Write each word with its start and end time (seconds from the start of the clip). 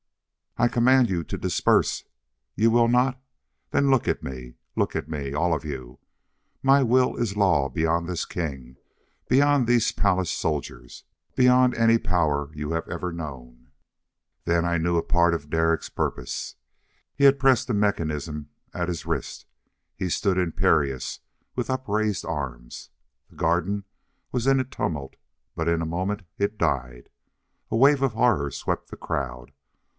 "I 0.57 0.67
command 0.67 1.09
you 1.09 1.23
to 1.25 1.37
disperse. 1.37 2.03
You 2.55 2.69
will 2.71 2.87
not? 2.87 3.21
Then 3.69 3.89
look 3.89 4.07
at 4.07 4.23
me! 4.23 4.55
Look 4.75 4.95
at 4.95 5.07
me, 5.07 5.33
all 5.33 5.53
of 5.53 5.63
you. 5.63 5.99
My 6.63 6.83
will 6.83 7.15
is 7.15 7.37
law 7.37 7.69
beyond 7.69 8.07
this 8.09 8.25
king 8.25 8.77
beyond 9.29 9.65
these 9.67 9.91
palace 9.91 10.29
soldiers 10.31 11.03
beyond 11.35 11.75
any 11.75 11.97
power 11.99 12.49
you 12.55 12.71
have 12.71 12.87
ever 12.89 13.13
known." 13.13 13.69
Then 14.45 14.65
I 14.65 14.77
knew 14.79 14.97
a 14.97 15.03
part 15.03 15.35
of 15.35 15.49
Derek's 15.51 15.87
purpose! 15.89 16.55
He 17.15 17.23
had 17.25 17.39
pressed 17.39 17.67
the 17.67 17.73
mechanism 17.73 18.49
at 18.73 18.87
his 18.87 19.05
wrist. 19.05 19.45
He 19.95 20.09
stood 20.09 20.37
imperious 20.37 21.19
with 21.55 21.69
upraised 21.69 22.25
arms. 22.25 22.89
The 23.29 23.35
garden 23.35 23.85
was 24.31 24.47
in 24.47 24.59
a 24.59 24.63
tumult, 24.63 25.15
but 25.55 25.67
in 25.69 25.81
a 25.81 25.85
moment 25.87 26.23
it 26.39 26.57
died. 26.59 27.09
A 27.69 27.77
wave 27.77 28.01
of 28.01 28.13
horror 28.13 28.49
swept 28.51 28.89
the 28.89 28.97
crowd. 28.97 29.53